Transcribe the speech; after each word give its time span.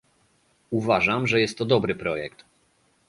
Uważam, 0.69 1.27
że 1.27 1.39
jest 1.41 1.57
to 1.57 1.65
dobry 1.65 1.95
projekt 1.95 2.45